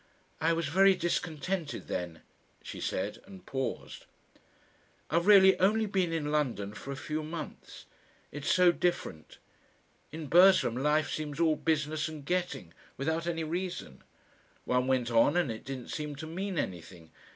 [0.39, 2.23] "I was very discontented then,"
[2.63, 4.07] she said and paused.
[5.11, 7.85] "I've really only been in London for a few months.
[8.31, 9.37] It's so different.
[10.11, 14.03] In Burslem, life seems all business and getting without any reason.
[14.65, 17.11] One went on and it didn't seem to mean anything.